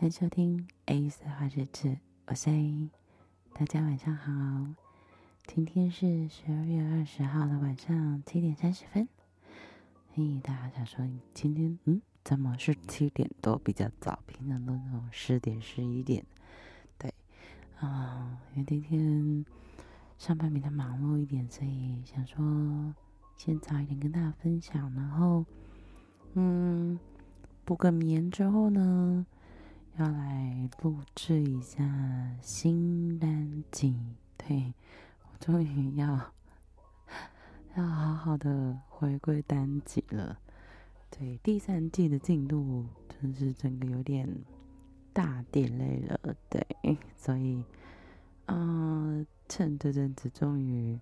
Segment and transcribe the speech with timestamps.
[0.00, 2.88] 欢迎收听 A 四号日志，我是 A，
[3.52, 4.32] 大家晚上好。
[5.46, 9.06] 今天是十二月二十号的晚上七点三十分。
[10.14, 14.18] 嘿，大家想说今天嗯，怎么是七点多比较早？
[14.26, 16.24] 平常都那种十点十一点。
[16.96, 17.12] 对，
[17.78, 19.44] 啊，因为今天
[20.16, 22.94] 上班比较忙碌一点，所以想说
[23.36, 25.44] 先早一点跟大家分享，然后
[26.32, 26.98] 嗯。
[27.62, 29.24] 补个眠之后呢，
[29.96, 31.82] 要来录制一下
[32.40, 33.96] 新单集。
[34.36, 34.72] 对，
[35.30, 36.32] 我终于要
[37.76, 40.38] 要好好的回归单集了。
[41.10, 44.28] 对，第三季的进度真是整个有点
[45.12, 46.36] 大 delay 了。
[46.48, 46.66] 对，
[47.16, 47.64] 所以，
[48.46, 50.98] 嗯、呃，趁这阵子终于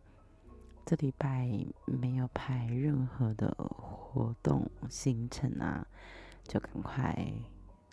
[0.85, 1.49] 这礼拜
[1.85, 5.87] 没有排任何的活动行程啊。
[6.45, 7.31] 就赶快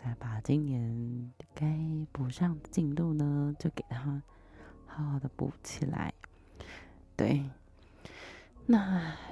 [0.05, 1.66] 来把今年该
[2.12, 4.22] 补上的进度呢，就给他
[4.86, 6.14] 好好的补起来。
[7.16, 7.44] 对，
[8.67, 8.78] 那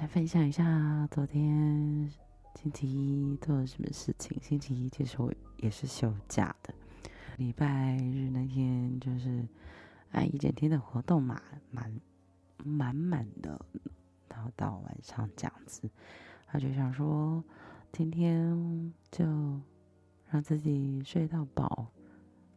[0.00, 2.10] 来分享一下昨天
[2.56, 4.36] 星期一做了什么事情。
[4.42, 6.74] 星期一其实我也是休假的，
[7.36, 9.46] 礼拜日那天就是
[10.10, 12.00] 哎一整天的活动嘛，满
[12.64, 13.64] 满满的，
[14.28, 15.88] 然后到晚上这样子，
[16.46, 17.42] 他就想说。
[17.96, 19.24] 今天就
[20.34, 21.86] 让自己睡到饱，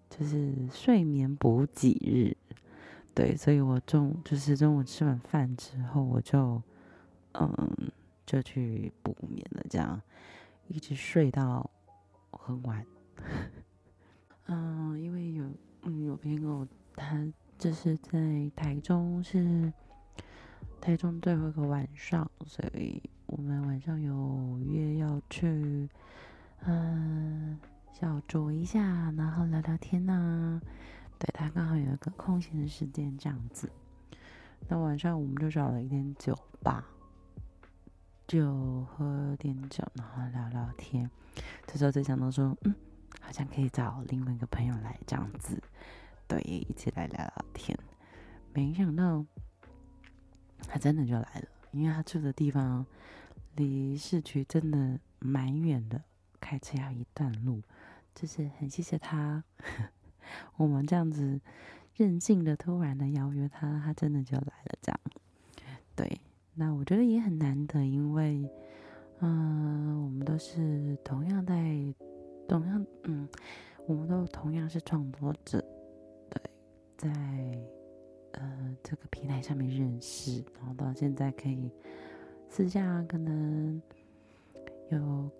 [0.09, 2.35] 就是睡眠补给日，
[3.13, 6.59] 对，所以我中就是中午吃完饭之后，我就
[7.33, 7.91] 嗯
[8.25, 10.01] 就去补眠了，这样
[10.67, 11.69] 一直睡到
[12.31, 12.83] 很晚。
[14.47, 15.45] 嗯，因为有
[15.83, 19.71] 嗯有朋友他就是在台中是
[20.81, 22.99] 台中最后一个晚上，所以。
[23.27, 25.89] 我们晚上有约要去，
[26.65, 27.57] 嗯，
[27.93, 30.61] 小酌一下，然后聊聊天呐、
[31.17, 33.71] 对，他刚好有一个空闲的时间，这样子。
[34.67, 36.85] 那晚上我们就找了一间酒吧，
[38.27, 41.09] 就喝点酒，然后聊聊天。
[41.65, 42.75] 这时候就想到说，嗯，
[43.21, 45.61] 好像可以找另外一个朋友来这样子，
[46.27, 47.77] 对，一起来聊聊天。
[48.53, 49.23] 没想到，
[50.67, 51.47] 他真的就来了。
[51.71, 52.85] 因为他住的地方
[53.55, 56.01] 离市区真的蛮远的，
[56.39, 57.61] 开车要一段路，
[58.15, 59.43] 就是很谢谢他。
[60.57, 61.39] 我们这样子
[61.95, 64.77] 任性的、突然的邀约他，他真的就来了。
[64.81, 64.99] 这样，
[65.95, 66.21] 对，
[66.55, 68.49] 那我觉得也很难得，因为，
[69.19, 71.55] 嗯、我们都是同样在，
[72.47, 73.27] 同样，嗯，
[73.85, 75.63] 我们都同样是创作者，
[76.29, 76.41] 对，
[76.97, 77.09] 在。
[78.33, 81.71] 呃，这个平台上面认识，然后到现在可以
[82.47, 83.81] 私下可能
[84.91, 85.31] 有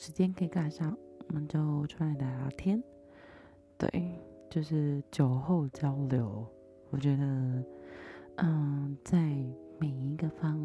[0.00, 0.96] 时间可以赶上，
[1.28, 2.82] 我们就出来聊聊天。
[3.76, 4.18] 对，
[4.48, 6.46] 就是酒后交流，
[6.88, 7.64] 我觉得，
[8.36, 9.18] 嗯，在
[9.78, 10.58] 每一个方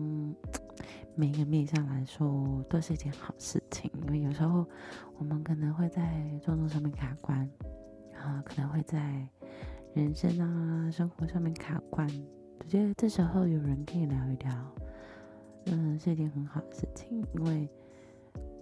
[1.15, 3.91] 每一个面向来说，都是一件好事情。
[4.03, 4.65] 因为有时候
[5.17, 7.37] 我们可能会在创作上面卡关，
[8.13, 9.27] 然后可能会在。
[9.95, 12.05] 人生啊，生活上面卡关，
[12.59, 14.75] 我觉得这时候有人可以聊一聊，
[15.67, 17.23] 嗯，是一件很好的事情。
[17.33, 17.69] 因为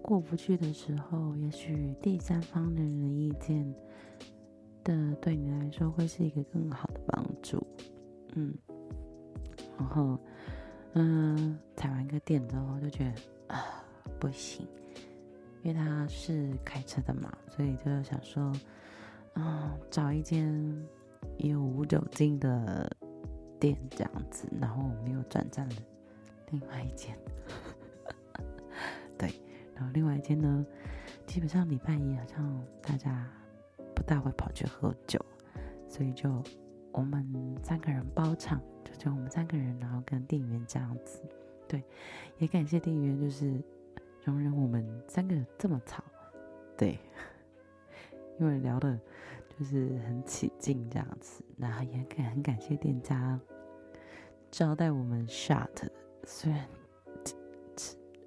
[0.03, 3.73] 过不去的时候，也许第三方的人的意见
[4.83, 7.65] 的对你来说会是一个更好的帮助。
[8.35, 8.53] 嗯，
[9.79, 10.19] 然后，
[10.93, 13.83] 嗯，踩完个点之后就觉得啊，
[14.19, 14.67] 不行，
[15.63, 18.53] 因为他是开车的嘛，所以就想说，
[19.33, 20.75] 啊，找一间。
[21.37, 22.93] 有无酒精的
[23.57, 25.75] 店这样子，然后我们又转战了
[26.51, 27.17] 另外一间，
[29.75, 30.65] 然后另外一间呢，
[31.25, 33.27] 基本上礼拜一好像大家
[33.95, 35.19] 不大会跑去喝酒，
[35.87, 36.43] 所以就
[36.91, 41.21] 我们三个人包场，就就我们三个人，然后跟店员这样子，
[41.67, 41.83] 对，
[42.37, 43.61] 也感谢店员就是
[44.23, 46.03] 容忍我们三个人这么吵，
[46.77, 46.97] 对，
[48.39, 48.99] 因为聊的。
[49.55, 53.39] 就是很起劲这样子，然后也感很感谢店家
[54.49, 55.69] 招待我们 shot，
[56.23, 56.67] 虽然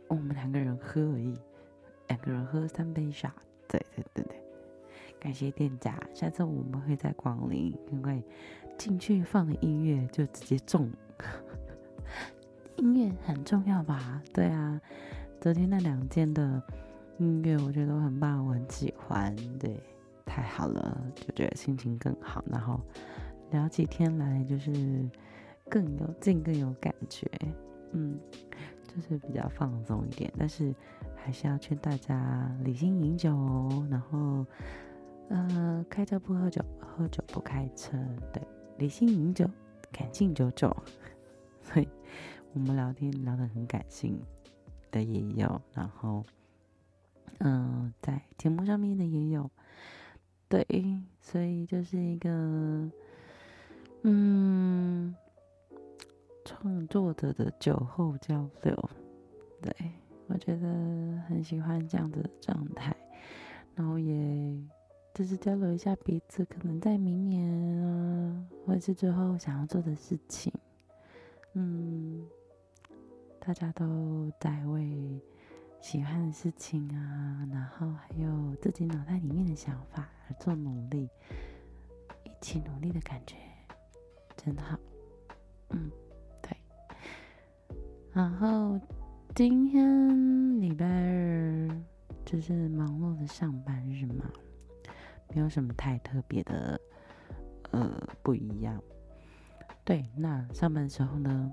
[0.09, 1.39] 我们两个人喝而已，
[2.09, 3.31] 两个人喝三杯 shot，
[3.69, 4.41] 对对对对，
[5.19, 8.23] 感谢店家，下次我们会再光临，因为
[8.79, 10.91] 进去放的音乐就直接中，
[12.77, 14.23] 音乐很重要吧？
[14.33, 14.81] 对啊，
[15.41, 16.63] 昨天那两间的
[17.19, 19.81] 音乐我觉得都很棒，我很喜欢，对。
[20.29, 22.79] 太好了，就觉得心情更好，然后
[23.53, 25.09] 聊起天来就是
[25.71, 27.31] 更有劲、更有感觉，
[27.93, 28.19] 嗯，
[28.97, 30.33] 就是比较放松一点。
[30.39, 30.75] 但是
[31.15, 34.47] 还是要劝大家理性饮酒哦，然后
[35.29, 37.99] 呃，开车不喝酒，喝酒不开车，
[38.33, 38.43] 对，
[38.79, 39.45] 理性饮酒，
[39.93, 40.75] 感性酒酒，
[41.61, 41.89] 所以
[42.55, 44.19] 我们聊天聊得很感性
[44.91, 46.25] 的也有，然后，
[47.41, 49.51] 嗯、在节目上面的也有，
[50.49, 50.65] 对，
[51.21, 52.89] 所以就是一个，
[56.87, 58.91] 作者的酒后交流，
[59.61, 59.73] 对，
[60.27, 60.69] 我觉得
[61.29, 62.97] 很喜欢这样子的状态，
[63.75, 64.59] 然后也。
[65.15, 67.51] 就是交流一下彼此可能在明年
[67.83, 70.53] 啊，或者是之后想要做的事情，
[71.55, 72.23] 嗯，
[73.41, 75.19] 大家都在为
[75.81, 81.09] 喜欢的事情啊，然后还有自己脑袋里面的想法而做努力，
[82.25, 83.37] 一起努力的感觉
[84.37, 84.76] 真好，
[92.27, 94.27] 就是忙碌的上班日嘛。
[95.35, 96.81] 没有什么太特别的，
[97.73, 98.81] 呃，不一样。
[99.85, 101.53] 对，那上班的时候呢，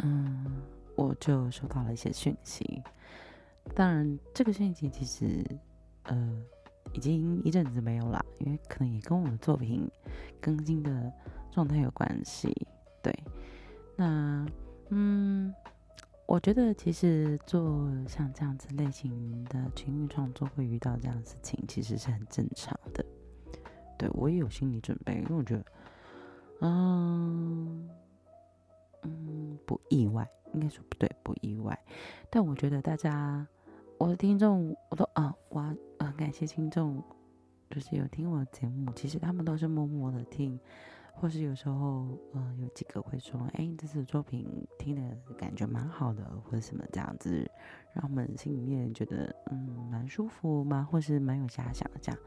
[0.00, 0.44] 嗯，
[0.96, 2.82] 我就收到了一些讯息。
[3.72, 5.44] 当然，这个讯息其实，
[6.02, 6.42] 呃，
[6.92, 9.88] 已经一阵子没有了，因为可能也跟我的作品
[10.40, 11.12] 更新的
[11.52, 12.52] 状态有关系。
[13.00, 13.16] 对，
[13.96, 14.44] 那，
[14.88, 15.54] 嗯。
[16.32, 23.04] 我觉得其实做像这样子类型的情欲创作会遇到这样的事情，其实是很正常的。
[23.98, 25.64] 对，我也有心理准备，因为我觉得，
[26.60, 27.86] 嗯
[29.02, 31.78] 嗯，不意外，应该说不对，不意外。
[32.30, 33.46] 但我觉得大家，
[33.98, 37.04] 我的听众，我都啊，我很感谢听众，
[37.68, 40.58] 就是有听我节目，其实他们都是默默的听。
[41.14, 47.48] 或是有时候，呃，有几个会说，哎，这次作品听的感觉蛮好的，或者什么这样子，
[47.92, 52.20] 让我们心里面觉得，嗯，蛮舒服嘛，或是蛮有遐想的这样，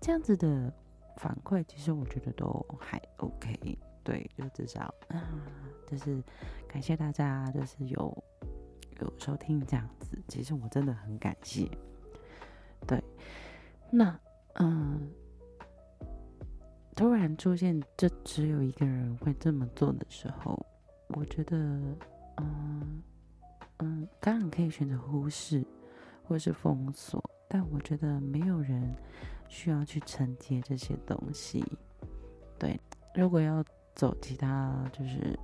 [0.00, 0.72] 这样子的
[1.16, 5.20] 反馈，其实我觉得都还 OK，对，就至少啊，
[5.86, 6.22] 就是
[6.68, 8.24] 感谢大家，就是有
[9.00, 11.68] 有收听这样子，其实我真的很感谢，
[12.86, 13.02] 对，
[13.90, 14.16] 那，
[14.54, 15.10] 嗯。
[16.98, 20.66] 突然出现，这只有一个人会这么做的时候，
[21.10, 21.56] 我觉得，
[22.38, 23.00] 嗯
[23.76, 25.64] 嗯，当然可以选择忽视
[26.24, 28.92] 或是封锁，但我觉得没有人
[29.48, 31.64] 需要去承接这些东西。
[32.58, 32.76] 对，
[33.14, 33.64] 如果要
[33.94, 35.38] 走其他就是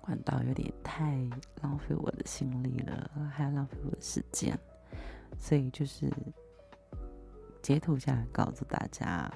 [0.00, 1.18] 管道，有点太
[1.60, 4.58] 浪费我的心力了，还要浪费我的时间，
[5.38, 6.10] 所以就是
[7.60, 9.30] 截图下来告诉大家。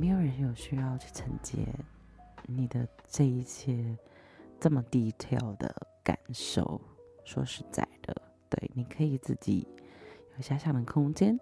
[0.00, 1.58] 没有人有需要去承接
[2.46, 3.94] 你的这一切
[4.58, 6.80] 这么 detail 的感受。
[7.22, 8.16] 说实在的，
[8.48, 9.68] 对，你可以自己
[10.34, 11.38] 有遐想的空间，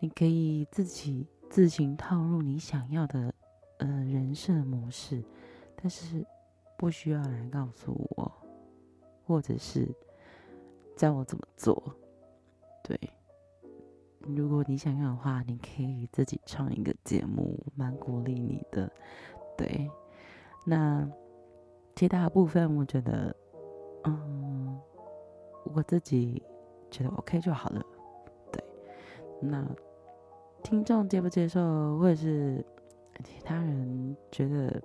[0.00, 3.32] 你可以自己自行套入你想要的
[3.78, 5.24] 呃人设模式，
[5.74, 6.26] 但是
[6.76, 8.30] 不需要来告诉我，
[9.26, 9.88] 或者是
[10.94, 11.82] 教我怎么做，
[12.82, 13.00] 对。
[14.26, 18.90] 如果你想要的话，你可以自己创一个节目，蛮鼓励你的。
[19.56, 19.90] 对，
[20.64, 21.06] 那
[21.94, 23.36] 其他的部分，我觉得，
[24.04, 24.80] 嗯，
[25.74, 26.42] 我自己
[26.90, 27.84] 觉得 OK 就好了。
[28.50, 28.64] 对，
[29.40, 29.62] 那
[30.62, 32.64] 听众接不接受，或者是
[33.22, 34.82] 其他人觉得，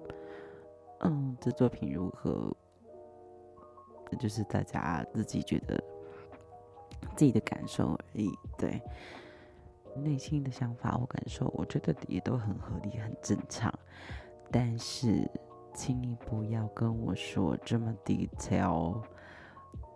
[1.00, 2.54] 嗯，这作品如何，
[4.20, 5.82] 就是大家自己觉得
[7.16, 8.30] 自己的感受而已。
[8.58, 8.82] 对。
[10.00, 13.74] 内心的想法或感受，我觉得也都很合理、很正常。
[14.52, 15.30] 但是，
[15.74, 19.04] 请你不要跟我说这么 detail。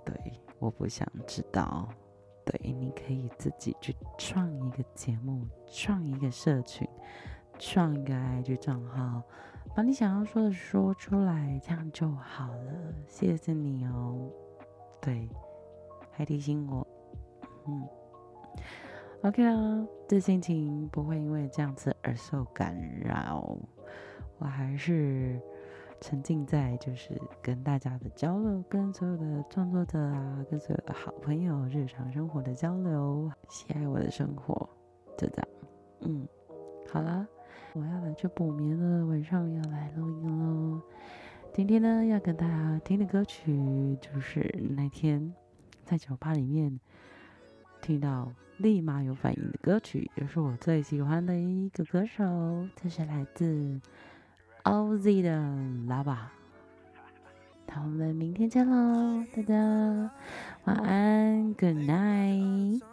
[0.06, 0.16] 对，
[0.60, 1.90] 我不想知道。
[2.46, 6.88] 对，你可以自己去创一个节目，创一个社群，
[7.58, 9.24] 创一个 IG 账号，
[9.74, 12.94] 把你想要说的说出来，这样就好了。
[13.08, 14.30] 谢谢你哦。
[15.02, 15.30] 对，
[16.12, 16.86] 还提醒我。
[17.66, 17.88] 嗯。
[19.24, 23.58] OK 啊，这心情不会因为这样子而受干扰，
[24.38, 25.40] 我还是
[26.02, 34.70] 沉浸在就是跟大家的交流，跟所有的创作者啊，跟所有的好朋友日常生活的交流，喜爱我的生活，
[35.18, 35.48] 就这样。
[36.02, 36.28] 嗯，
[36.92, 37.26] 好啦，
[37.76, 40.82] 我要来去补眠了，晚上要来录音喽。
[41.54, 45.34] 今天呢，要跟大家听的歌曲就是那天
[45.86, 46.78] 在酒吧里面。
[47.82, 52.24] 听到立马有反应的歌曲，也是我最喜欢的一个歌手，
[52.76, 53.80] 这是来自
[54.64, 55.38] OZ 的
[55.88, 56.04] 《Lava》。
[57.68, 59.56] 那我们明天见喽，大家
[60.66, 62.93] 晚安，Good night。